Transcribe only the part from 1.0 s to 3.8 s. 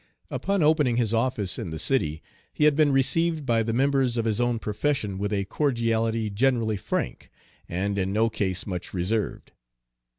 office in the city, he had been received by the